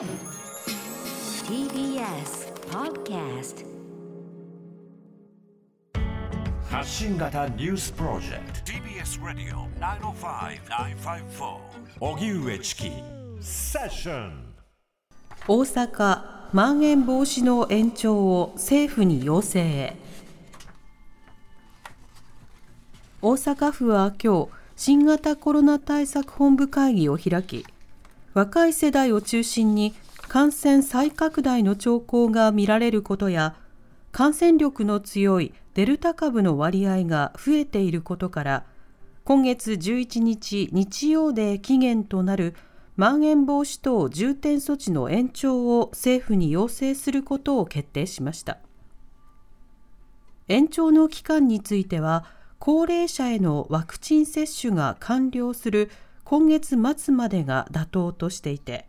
[0.00, 0.08] TBS
[2.70, 3.66] Podcast
[6.70, 8.72] 発信型ニュースプロジェクト。
[8.72, 11.58] TBS ラディオ905-954
[12.00, 12.90] おぎゅうえちき
[13.42, 14.54] セッション
[15.46, 16.22] 大阪
[16.54, 19.58] まん延防止の延長を政府に要請。
[19.58, 19.96] へ
[23.20, 27.66] 大阪府は今日新型コロナ対策本部会議を開き
[28.32, 29.94] 若い世代を中心に
[30.28, 33.56] 感染再拡大の兆候が見られることや
[34.12, 38.64] 感染力の強いデルタ株の割合が増えていることから
[39.24, 42.54] 今月11日日曜で期限となる
[42.96, 48.58] まん延防止等重点措置の延長を政府に要請することを決定しました。
[50.48, 52.24] 延長の期間については
[52.58, 55.90] 高齢者へのワクチン接種が完了する
[56.30, 58.86] 今月末までが妥当としていて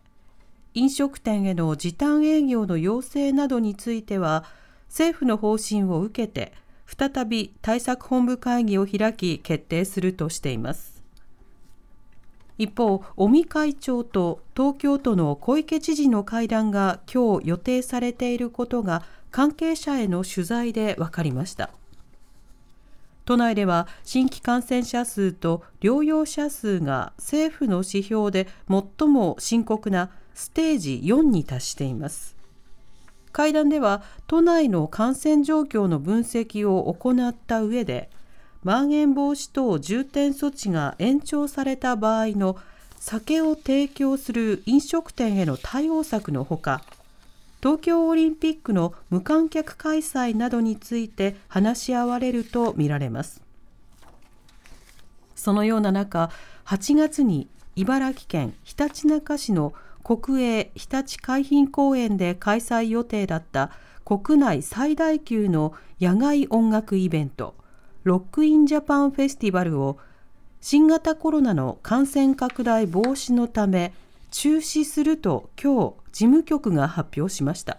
[0.74, 4.44] 飲食店への時短営業の要請などについては
[4.86, 6.52] 政府の方針を受けて
[6.86, 11.02] 再び対策本部会議を開き決定するとしています。
[12.58, 21.70] 一方尾身会長と東京都の小池知事の会談が今日予定されていることが関係者への取材で分かりました。
[23.24, 32.36] 都内では新規感染者数と療養者数が政府の指標で最も深刻なステージ4に達しています。
[33.32, 38.10] 会談では都内の感染状況の分析を行った上で
[38.62, 42.56] まん延防止等重点措置が延長された場合の
[42.96, 46.82] 酒を提供する飲食店への対応策のほか
[47.62, 53.40] 東京オリンピックの無観客開催などについて話し合われるとみられます。
[55.36, 56.30] そのような中
[56.64, 63.70] 8月に茨城県ひたちなか市の国営ひたち海浜公園で開催予定だった
[64.04, 67.54] 国内最大級の野外音楽イベント
[68.02, 69.98] ロックインジャパンフェスティバルを
[70.60, 73.92] 新型コロナの感染拡大防止のため
[74.32, 77.78] 中止すると今日事務局が発表しました。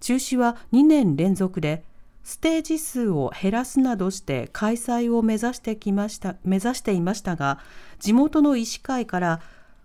[0.00, 1.84] 中止は2年連続で
[2.22, 7.58] ステージ数を減らすなどして開催を目指してきました目指していましたが
[7.98, 9.40] 地元の医師会から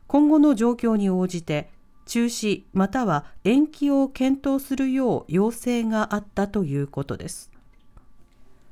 [0.08, 1.70] 今後の状況に応じて
[2.06, 7.52] 中止または延期を検討するよう要請があったということです。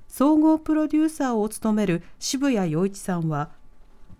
[0.07, 3.49] 総合プロデューサーを務める渋谷陽一さんは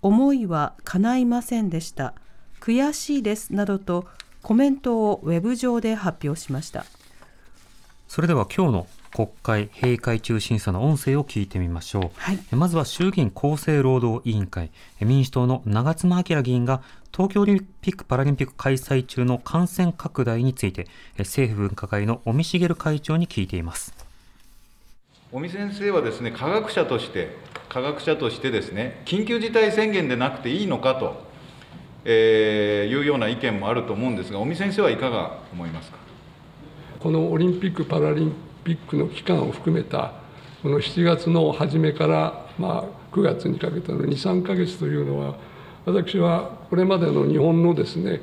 [0.01, 2.15] 思いは叶いませんでした。
[2.63, 4.05] 悔しいですなどと
[4.41, 6.85] コメントをウェブ上で発表しました。
[8.07, 14.71] それでは今日の国会閉会中審査の音声を聞いてみましょう、はい、まずは衆議院厚生労働委員会。
[15.01, 16.81] 民主党の長妻昭議員が
[17.11, 20.87] 東京オリンピック・パラリンピック開催中の感染拡大について
[21.17, 23.93] 政府分科会の尾身茂会長に聞いています。
[25.33, 27.35] 尾身先生はですね科学者として
[27.67, 31.32] 科学者としてですね緊急事態宣言でなくていいのかと、
[32.05, 35.97] えー、いうような意見もあると思うんですが尾身先生はいかが思いますか？
[36.99, 38.33] このオリンピック・パラリン
[38.63, 40.13] ピックの期間を含めた
[40.61, 45.35] この7月の初めから、まあ、9月にかけての23か月というのは
[45.85, 48.21] 私はこれまでの日本のですね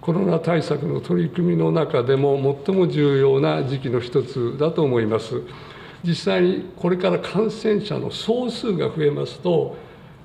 [0.00, 5.40] コロナ対策の取り組みの中でも最も重要な時期の一つだと思います。
[6.02, 9.76] 実際にこれから感染者の総数が増えますと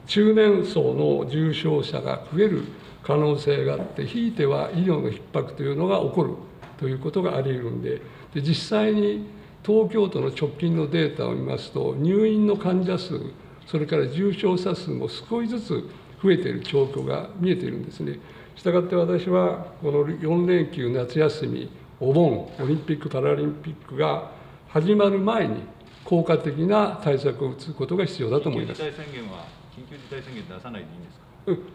[0.07, 2.63] 中年層の重症者が増える
[3.09, 6.36] 可能性があってひいては医療の逼迫というのが起こる
[6.78, 8.02] ということがあり得るんで
[8.36, 9.25] で実際に
[9.66, 13.20] 東京都の直近のデータを見ますと入院の患者数
[13.66, 15.90] それから重症者数も少しずつ
[16.22, 18.20] 増えている兆候が見えているんですね。
[18.56, 24.31] したがって私はこの4連休夏休みお盆オリンピック・パラリンピックが
[24.68, 25.64] 始まる前に
[26.03, 28.81] 効果的な対策を打つことが必要だと思います。
[28.81, 29.46] 緊急事態宣言は
[29.76, 31.28] 緊急事態宣言出さないでいいんですか？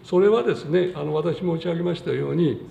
[0.04, 2.66] それはですね、あの私申し上げましたように、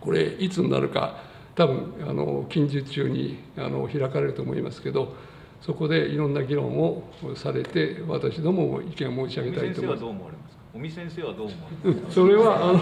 [0.00, 1.16] これいつになるか、
[1.54, 5.14] 多分あの近日中にあの開かれると思いますけど、
[5.62, 7.04] そこでいろんな議論を
[7.36, 10.58] されて、私どもも意見を申し上げたいと思います。
[10.74, 12.10] 尾身先生はどう思われますか？
[12.10, 12.80] それはあの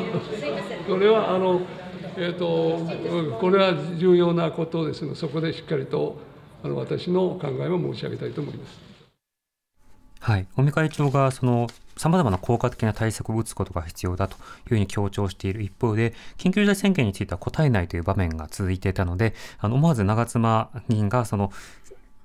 [0.89, 1.61] それはあの
[2.17, 6.17] えっ、ー、とこれは重要なことですので、そこでしっかりと
[6.65, 9.02] あの私の考えを申し上げたいと思います。
[10.23, 11.67] はい、尾身会長がその
[11.97, 21.51] さまざまな効果的な対策を打つことが必要だというふうに強調している一方で、緊急事態宣言については答えないという場面が続いていたので、あの思わず長妻議員がその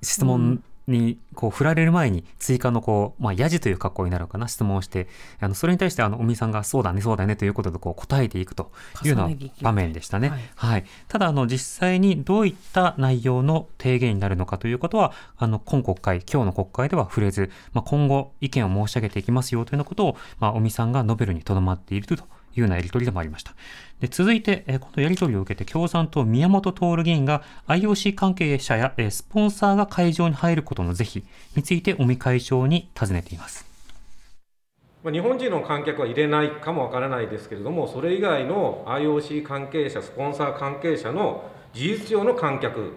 [0.04, 5.08] 質問にこう振られる前に追加のこう、まあ、やじという格好になるのかな質問をして
[5.40, 8.72] あのそれに対してあの尾身さんがそうだねそうだねということでこう答えていくと
[9.04, 9.30] いうような
[9.62, 10.30] 場面でしたね。
[10.30, 22.16] はい、はい、ただあの実際にどういった内容の提言になるのかということはあの今国会今日の国会では触れず、まあ、今後意見を申し上げていきますよというようなことを、まあ、尾身さんが述べるにとどまっていると
[22.60, 23.54] いうようなやり取りでもありました。
[24.00, 31.24] で続いて、えこのやり取りを受けて共産党宮本徹議員が IOC 関係者や、えスポンサーが会場に入ることの是非
[31.56, 33.66] について尾身会長に尋ねています。
[35.04, 42.94] 日本人の観客は入れないかもわからないですけれども、それ以外の IOC 関係者、スポンサー関係者の事実上の観客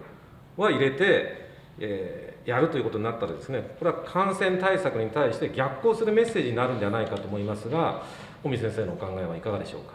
[0.57, 1.49] は入れて、
[1.79, 8.03] えー、やるということになったらですね、これは感染対策に対して逆行するメッセージになるんじゃないかと思いますが、
[8.43, 9.93] 尾身先生のお考えはいかがでしょうか？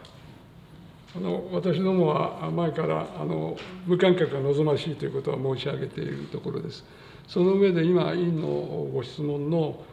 [1.15, 6.83] あの私どもは前からあの無観客が望ましいということは申し上げているところです。
[7.27, 8.47] その上で今、委員の
[8.93, 9.83] ご質問の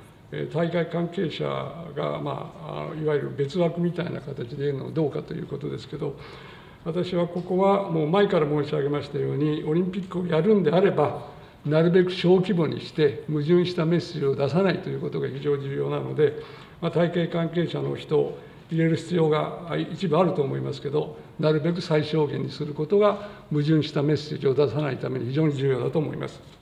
[0.52, 1.44] 大会関係者
[1.96, 2.52] が、ま
[2.92, 6.16] あ、いわゆる別枠みたいな形で言うのはどうかということですけど、
[6.84, 11.28] 私はここはもう前から申し上げましたように、オリンピックをやるんであれば、
[11.64, 16.34] なるべく小規模にして、矛盾したメッセージを出さないということが非常に重要なので、
[16.80, 18.38] まあ、体系関係者の人を
[18.70, 26.53] 入れる必要が一部あると思いますけど、なるべく最小限にすることが、矛盾したメッセージを出さないために非常に重要だと思います。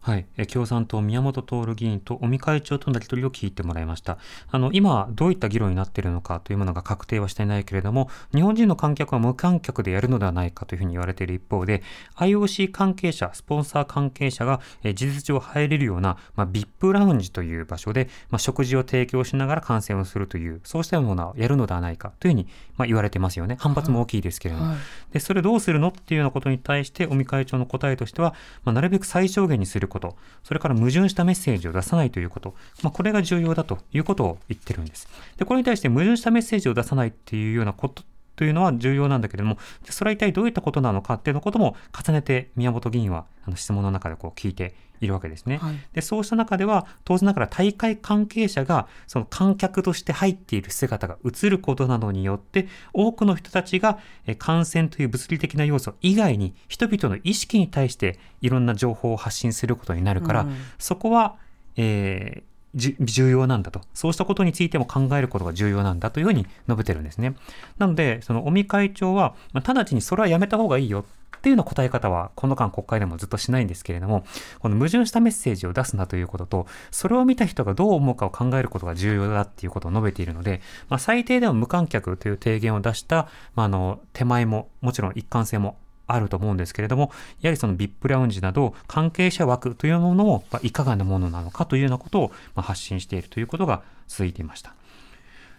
[0.00, 4.16] はい、共産党宮本徹議員と尾身会長とのやり取りを聞いてもらいました。
[4.50, 11.82] あの、今、どういった議論になっているのかというものが確定はしていないけれども、日本人の観客は無観客でやるのではないかというふうに言われている一方で、
[12.16, 22.48] IOC 関係者、スポンサー関係者が、え事実上入れるような、まあ、VIP ラウンジという場所で、まあ、食事を提供しながら観戦をするという、そうしたものをやるのではないかというふうに、
[22.78, 23.56] まあ、言われてますよね。
[23.60, 24.66] 反発も大きいですけれども。
[24.68, 35.08] はいはい、で、それどうするのっていうようなことに対して、尾身会長の答えとしては、まあ、なるべく最小限にすること、それから矛盾したメッセージを出さないということ、まあ、これが重要だということを言ってるんです。
[35.36, 38.02] で、これに対して矛盾したメッセージを出さないっていうようなこと
[38.36, 45.58] というのは重要なんだけれども、それは一体どういったことなのかっていうのことも重ねて宮本議員はあの質問の中でこう聞いているわけですね。
[45.58, 53.98] はい、でそうした中では当然ながら大会関係者がその観客として入っている姿が映ることなどによって多くの人たちが
[54.38, 61.36] 感染という物理的な要素以外に人々の意識に対していろんな情報を発信することになるから、うん、そこは、
[61.76, 63.80] えー、重要なんだと。
[63.94, 67.34] そうしたことについても考えることが重要なんだというふうに述べてるんですね。
[67.78, 71.04] なので、その尾身会長は、まあ、直ちにそれはやめた方がいいよ
[71.36, 74.24] っていうような答え方は、この間国会でもずっとしないんですけれども、
[74.58, 85.78] この矛盾したメッセージを出すなということと、それを見た人がどう思うかを考えることが重要だっていうことを述べているので、まあ、最低でも無観客という提言を出した、まあ、あの、手前も、もちろん一貫性も
[86.14, 87.10] あると思うんですけれども、
[87.40, 94.74] やはりその VIP ラウンジなど関係者枠というものもいかがなものなのかというようなことを発信しているということが続いていました。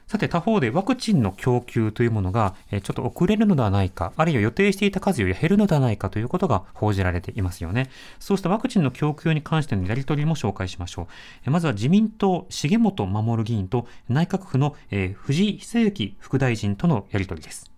[0.08, 7.90] さて他方でワクチンの供給というものがちょっと遅れるのではないか、あるいは予定していた数より減るのではないかということが報じられていますよね。
[8.20, 11.08] そうしたワクチンの供給に関してのやり取りも紹介しましょ
[11.48, 11.50] う。
[11.50, 14.76] まずは自民党重本守議員と内閣府の
[15.14, 17.71] 藤井久之副大臣とのやり取りです。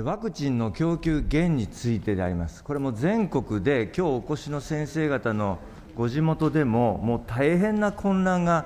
[0.00, 2.64] ワクチンの供給減についてであります。
[2.64, 5.58] これも全国で今日お越しの先生方の
[5.94, 8.64] ご地元でももう大変な混乱が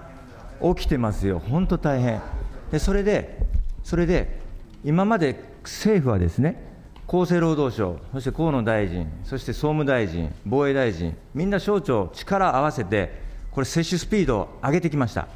[0.62, 1.40] 起きてますよ。
[1.40, 2.22] 本当大変。
[2.70, 3.44] でそれで
[3.82, 4.38] それで
[4.84, 6.62] 今まで政府はですね
[7.08, 13.20] 厚生労働省、そして河野大臣、そして総務大臣、防衛大臣、みんな省庁、力を合わせて、
[13.52, 15.28] これ、接種スピードを上げてきました。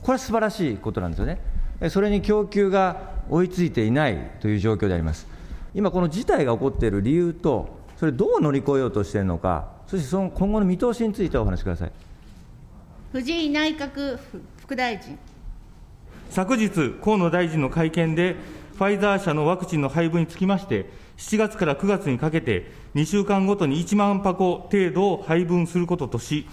[0.00, 1.38] これは素晴らしいことなんですよね。
[1.90, 5.37] それに供給が追いついていないという状況であります。
[5.74, 11.92] 今、この事態が起こっている理由と、それ、どう乗り越えようとしているのか、そしてその今後の見通しについてお話しください
[13.12, 14.18] 藤井内閣
[14.60, 15.18] 副大臣。
[16.30, 18.36] 昨日、河野大臣の会見で、
[18.76, 26.46] ファイザー社のワクチンの配分につきまして、7月から9月にかけて、2週間ごとに1万箱程度を配分することとし、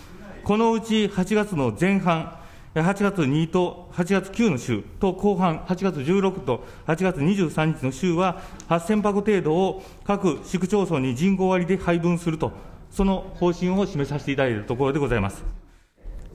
[0.44, 2.38] このうち8月の前半、
[2.82, 12.52] 8月2と8月9の週と後半、8月16と8月23日の週は、8000箱程度を各市区町村に人口割で配分すると、
[12.92, 15.46] その方針を示させていただいているところでございます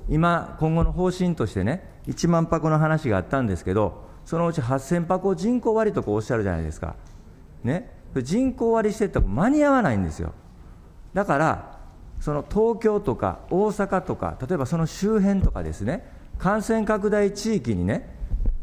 [0.08, 6.96] 今、今後の方針としてね、1万箱の話があったんですけど、そのうち8000箱人口割とこうおっしゃるじゃないですか。
[7.64, 10.32] ね、人口割してった間に合わないんですよ。
[11.12, 11.80] だから、
[12.18, 18.08] その東京とか大阪とか、例えばその周辺とかですね、感染拡大地域にね、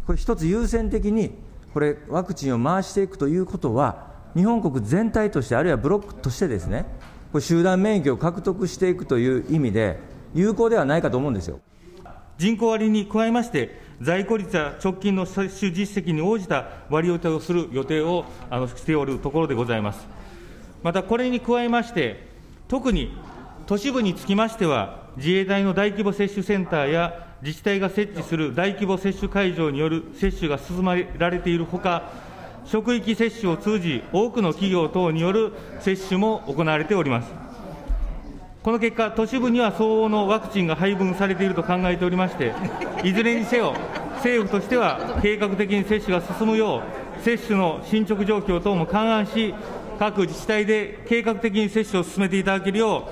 [0.08, 1.36] これ一つ優先的に、
[1.74, 6.86] これ、ワクチンを回していくということは、日本国全体として、あるいはブロックとしてですね、
[7.32, 10.00] これ集団免疫を獲得していくという意味で、
[10.34, 11.60] 有効ではないかと思うんですよ。
[12.40, 20.08] 人口割に加えまして、在庫率や直近の接種実績に応じた割り当てをする予定をあのしておるところでございます。
[20.82, 22.28] またこれに加えまして、
[22.68, 23.16] 特に
[23.68, 32.10] 都市部につきましては、自衛隊の大規模接種センターや自治体が設置する大規模接種会場による接種が進められているほか、
[32.66, 37.32] 職域接種を通じ、多くの企業等による接種も行われております。
[38.64, 42.54] この結果、都市部には相応のワクチンが配分されていると考えておりまして、
[43.04, 43.74] いずれにせよ、
[44.16, 46.84] 政府としては計画的に接種が進むよ
[47.20, 49.54] う、接種の進捗状況等も勘案し、
[50.00, 53.08] 各自治体で計画的に接種を進めていただけるよ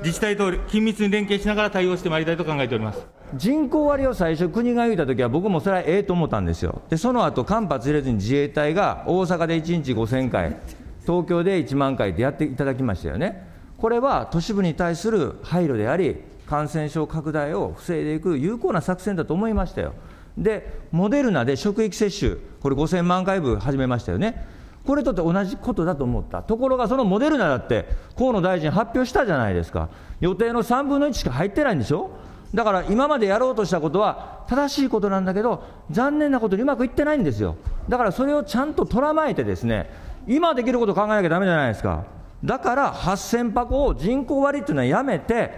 [0.00, 3.15] 自治体と緊密に連携しながら対応してまいりたいと考えております。
[3.34, 6.82] 人口割を最初、国が言うたときは、僕もそれはええと思ったんですよ。
[6.88, 10.56] で、その後間髪入れずに自衛隊が大阪で1日5000回、
[11.02, 13.46] 東京で1万回でやっていただきましたよね。
[13.78, 16.16] これは都市部に対する配慮であり、
[16.46, 19.94] 感染症拡大を防いでいく有効な作戦だと思いましたよ。
[20.38, 24.46] で、モデルナで職域接種、これ5000万回分始めましたよね。
[24.86, 26.42] これとって同じことだと思った。
[26.42, 29.88] ところがそのモデルナだって、河野大臣発表したじゃないですか。
[30.20, 32.10] 予定の3分の1しか入ってないんでしょ
[32.54, 37.56] だから今までやろうとしたことは正しいことなんだけど、残念なことにうまくいってないんですよ。
[37.88, 39.90] だからそれをちゃんととらまえてですね、
[40.26, 42.04] 今できることを考えなきゃだめじゃないですか。
[42.44, 45.50] だから8000箱を人口割っていうのはやめて、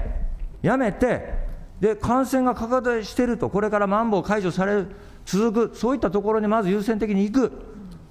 [0.63, 1.49] やめて、
[1.81, 4.87] で、感染が拡大していると、これからまん防解除される、
[5.25, 7.53] 続く、そういったところにまず優先的に行く。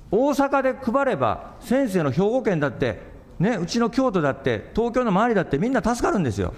[0.09, 3.01] 大阪で配れば、先生の兵庫県だって、
[3.39, 6.53] ね、うちの京都だって、東京の周りだってみんな助かるんですよ。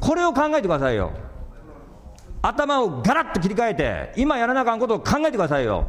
[0.00, 1.12] これを考えてくださいよ。
[2.40, 5.86] 頭をガラッと切り替えて、今やらなあかんことを考えてくださいよ。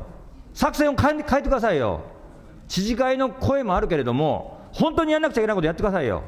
[0.53, 2.01] 作戦を変え変えてくださいよ。
[2.67, 6.23] 知事会の声もあるけれども、本当にやらなくちゃいけないことやってくださいよ。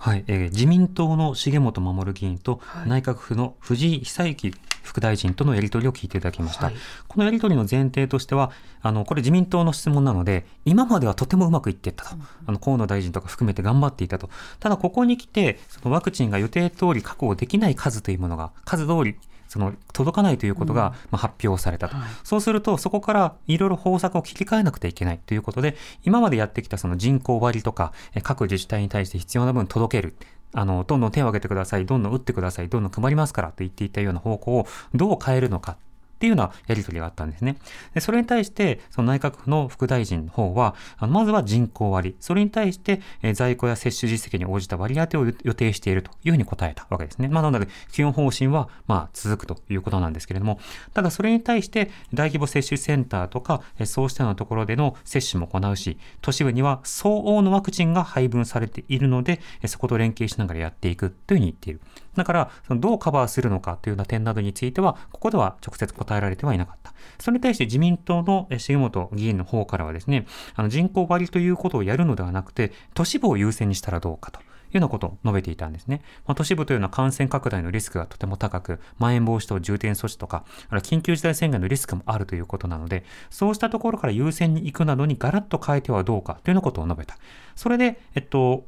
[0.00, 6.66] はい、えー自民党の重本守議員と、内閣府の藤井久之副大臣とのやり取りを聞いていただきました。
[6.66, 6.74] はい
[7.06, 12.14] このやり取りの前提としては、あの、これ自民党の質問なので、今まではとてもうまくいっていったと。
[12.46, 14.30] あの、河野大臣とか含めて頑張っていたと。
[14.58, 19.16] ただ、ここに来て、そのワクチンが予定通り確保できない数というものが、数通り、
[19.50, 30.14] その届かないということが、まあ、発表されたと、そうすると、そこからいろいろ方策を切り替えなくてはいけないということで、今までやってきたその人口割とか、え各自治体に対して必要な分届ける。
[30.52, 35.78] あの、どんどん手を挙げてください、どんどん打ってください、どんどん配りますからと言っていたような方向をどう変えるのか。
[36.20, 37.56] っていうようなやり取りがあったんですね。
[37.94, 42.14] でそれに対して、その内閣府の副大臣の方は、あのまずは人口割。
[42.20, 47.28] それに対して、えー在庫や接種実績に応じた割り当てを予定しているというふうに答えたわけですね。
[47.28, 50.60] まあ、なので、基本方針は、まあ、続くということなんですけれども、
[50.92, 61.80] ただそれに対して、大規模接種センターとか、えーそうしたようなところでの接種も行うし、都市部には相応のワクチンが配分されているので、えーそこと連携しながらやっていくというふうに言っている。
[62.20, 66.92] だから、そのどうカバーするのかというような点などについては、ここでは直接答えられてはいなかった。
[67.18, 74.40] それに対して自民党のえ重本議員の方からはですね、あの人口割ということをやるのではなくて、都市部を優先にしたらどうかと。
[74.40, 76.00] いうようなことを述べていたんですね。
[76.26, 87.18] まあ、都市部というのは感染拡大のリスクがとても高く、まん延防止等重点措置とか、ある緊急事態宣言のリスクもあるということなので、そうしたところから優先に行くなどにガラッと変えてはどうかというようなことを述べた。
[87.56, 88.64] それで、えっと、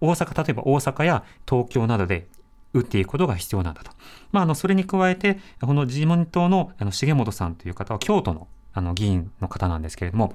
[0.00, 2.26] 大阪、例えば大阪や東京などで
[2.72, 3.90] 打っていくことが必要なんだと。
[4.32, 10.34] まあ、あの、それに加えて、この自民党のあの重本さんという方は京都のあの議員の方なんですけれども、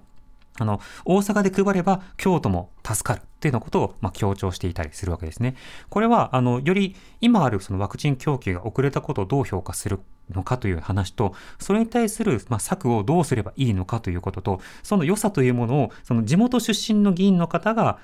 [0.57, 5.55] あの、大阪で配れば京都も助かるっていうようなことを、まあ、強調していたりするわけですね。
[5.89, 18.00] これは、あの、より今あるそのワクチン供給が遅れたことをどう評価するのかという話と、それに対する、まあ、策をどうすればいいのかということと、その良さというものを、その地元出身の議員の方が、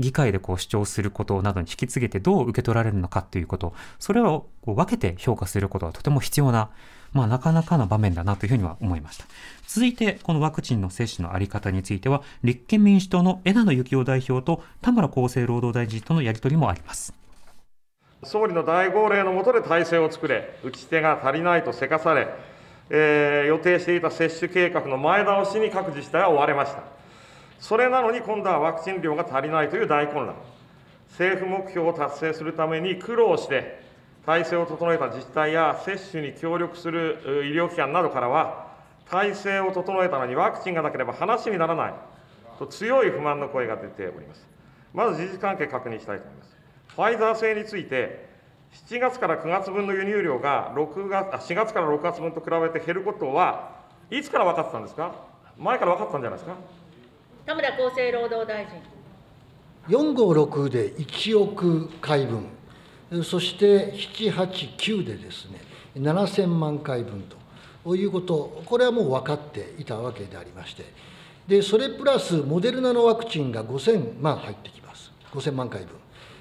[0.00, 6.70] 議会でこう主張することなどに引き継げてどう受け取られるのかということ、それをこう分けて評価することはとても必要な、
[7.12, 9.26] まあなかなかな場面だなというふうには思いました。
[9.66, 17.12] 続いて、このワクチンの接種のあり方については、立憲民主党の枝野幸男代表と田村厚生労働大臣とのやり取りもあります。
[18.22, 22.28] 総理の大号令の下で体制を作れ、打ち手が足りないとせかされ、
[22.90, 26.99] えー予定していた接種計画の前倒しに各自治体は追われました。
[27.60, 30.34] それなのに今度はワクチン量が足りないという大混乱。
[31.10, 33.80] 政府目標を達成するために苦労して、
[34.24, 38.68] 体制を整えた自治体や接種に協力する医療機関などからは、
[39.08, 41.94] 体制を整えたのにワクチンがなければ話にならない
[42.58, 44.46] と強い不満の声が出ております。
[44.94, 46.56] まず事実関係確認したいと思います。
[46.94, 48.28] ファイザー製について、
[48.88, 53.72] 7月から9月分の輸入量が6月あ4月から6月分と比べて減ることは、
[54.10, 55.12] いつから分かってたんですか、
[55.58, 56.56] 前から分かったんじゃないですか？
[57.50, 58.80] 田村厚生労働大臣。
[59.88, 62.46] 456で1億回分、
[63.24, 65.60] そして789でですね、
[65.96, 67.24] 7000万回分
[67.84, 67.96] と。
[67.96, 70.84] いうこと、これはもう分かっていたわけでありまして、
[71.48, 75.88] でそれプラスモデルナのワクチンが5000万入ってきます、5000万回分。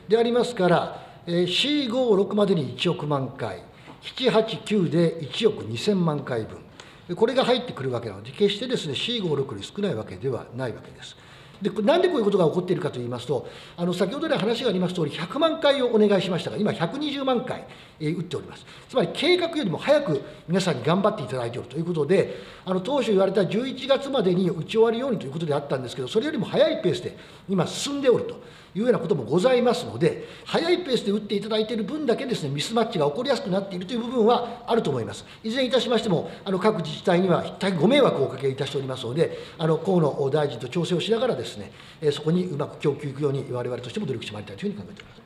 [0.08, 3.64] でありますから、456までに1億万回、
[4.04, 6.60] 789で1億2000万回分、
[7.16, 11.16] これが入ってくるわけなので、決してですね C56 より少ないわけではないわけです。
[11.62, 17.66] でなんでこういうことが起こっているかといいますと、あの先ほど来話がありますとおり、100万回をお願いしましたが、今、120万回、
[18.00, 18.66] えー、打っております。
[18.88, 27.18] つまり計画よりも早く皆さんに頑張っていただいているということで、あの当初言われた11月までに打ち終わるようにということであったんですけど、それよりも早いペースで
[27.50, 28.60] 今、進んでおると。
[28.76, 35.26] いうようなこともございますので、早いペースで打っていただいている分だけですね、ミスマッチが起こりやすくなっているという部分はあると思います。
[35.44, 41.49] いずれにいたしましても、あの各自治体には大変ご迷惑をおかけいたしておりますので、あの河野大臣と調整をしながらですね、
[42.12, 45.22] そこにうまく供給いくように、我々としても努力してまいりたいというふうに考えております。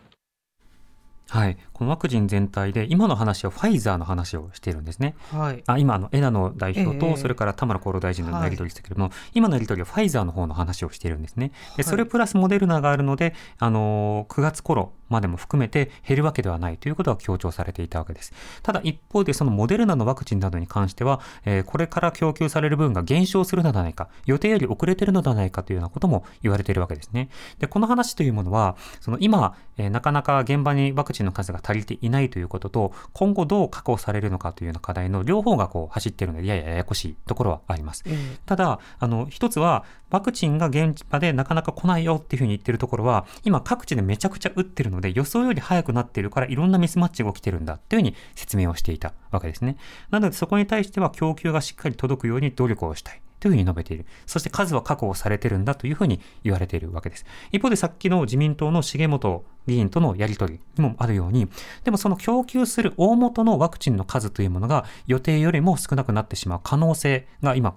[1.29, 5.15] はい、このワクチン全体で、今の話はファイザーの話をしているんですね。
[5.31, 11.51] はい、あ今の、枝野代表と、それから田村厚労大臣のやり取りですけれども、はい、今のやり取りはファイザーの方の話をしているんですね。
[11.77, 18.33] でそれプラスモデルナがあるので、あの9月頃までも含めて減るわけではないということは強調されていたわけです。
[18.61, 27.29] ただ一方でそのモデルナのワクチンなどに関しては、えー、これから供給される分が減少するのではないか、予定より遅れているのではないかというようなことも言われているわけですね。
[27.59, 38.03] で、この話というものは、その今、えー、なかなか現場にワクチンの数が足りていないということと、今後どう確保されるのかというような課題の両方がこう走っているので、ややややこしいところはあります。
[38.07, 49.77] うん、ただ、あの、一つは、ワクチンが現場でなかなか来ないよっていうふうに言ってるところは、今各地でめちゃくちゃ打ってるので、予想より早くなってるから、いろんなミスマッチが起きてるんだっていうふうに説明をしていたわけですね。
[50.11, 53.22] なので、そこに対しては供給がしっかり届くように努力をしたい。
[53.43, 54.05] というふうに述べている。
[54.25, 57.25] そして数は確保されてるんだというふうに言われているわけです。
[57.51, 61.49] 一方でさっきの自民党の重本議員とのやりとりにもあるように、
[61.83, 67.75] でもその供給する大元のワクチンの数というものが予定よりも少なくなってしまう可能性が今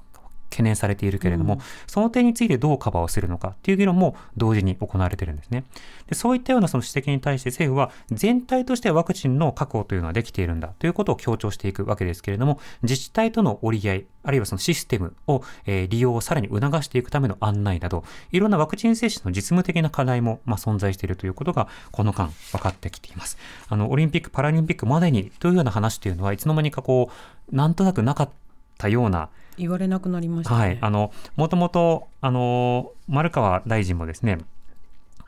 [0.51, 5.65] 懸念されているけれども、うん、その点についてどうカバーをするのかっていう議論も同時に行われているんですね。
[6.09, 23.39] でそういったようなその指摘に対して政府は全体としてワクチンの確保というのはできているんだということを強調していくわけですけれども、自治体との折り合い、あるいはそのシステムを、えー、利用をさらに促していくための案内など、いろんなワクチン接種の実務的な課題も、まあ、存在しているということが、この間分かってきています。
[23.69, 27.11] あの、オリンピック・パラリンピックまでにというような話というのは、いつの間にかこ
[27.53, 28.31] う、なんとなくなかっ
[28.79, 34.39] たような、言われなくなりました、ね、はい、あのもともとあの丸川大臣もですね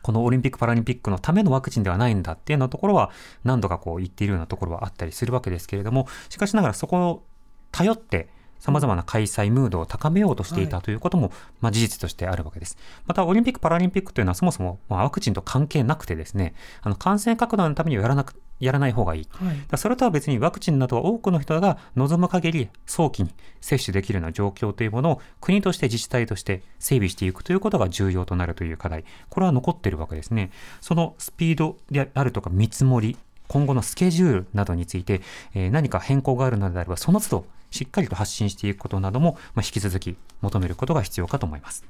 [0.02, 3.10] このオリンピック・パラリンピックのためのワクチンではないんだっていうようなところは
[3.44, 7.22] 何度かこう言っているようなところはあったりするわけですけれどもしかしながらそこを
[7.72, 12.76] 頼ってさまざまな開催ムードを高めようとしていたということも、まあ、事実としてあるわけです。
[13.06, 19.28] また、オリンピック・パラリンピックというのはそもそも、まあ、ワクチンと関係なくてですね、あの感染拡大のためにはやらなくやらない方がいい。
[19.30, 29.04] はい、それとは別にワクチンなどは多くの人が望む限り早期に接種できるような状況というものを国として自治体として整備していくということが重要となるという課題。
[29.28, 30.50] これは残っているわけですね。
[30.80, 33.16] そのスピードであるとか見積もり、
[33.48, 35.22] 今後のスケジュールなどについて、
[35.54, 41.84] えー、何か変更があるのであれば、その都度しっかりと発信していくことなども、まあ、引き続き求めることが必要かと思います。